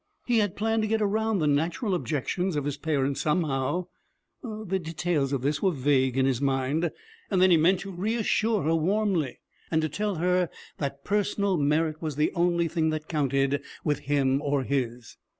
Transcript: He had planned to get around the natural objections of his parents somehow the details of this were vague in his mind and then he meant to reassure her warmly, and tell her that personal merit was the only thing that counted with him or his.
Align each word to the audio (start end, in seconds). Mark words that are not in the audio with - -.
He 0.25 0.39
had 0.39 0.55
planned 0.55 0.81
to 0.81 0.87
get 0.87 0.99
around 0.99 1.37
the 1.37 1.45
natural 1.45 1.93
objections 1.93 2.55
of 2.55 2.65
his 2.65 2.75
parents 2.75 3.21
somehow 3.21 3.85
the 4.41 4.79
details 4.79 5.31
of 5.31 5.43
this 5.43 5.61
were 5.61 5.69
vague 5.73 6.17
in 6.17 6.25
his 6.25 6.41
mind 6.41 6.89
and 7.29 7.39
then 7.39 7.51
he 7.51 7.57
meant 7.57 7.81
to 7.81 7.91
reassure 7.91 8.63
her 8.63 8.73
warmly, 8.73 9.41
and 9.69 9.93
tell 9.93 10.15
her 10.15 10.49
that 10.79 11.03
personal 11.05 11.55
merit 11.55 12.01
was 12.01 12.15
the 12.15 12.31
only 12.33 12.67
thing 12.67 12.89
that 12.89 13.07
counted 13.07 13.61
with 13.83 13.99
him 13.99 14.41
or 14.41 14.63
his. 14.63 15.17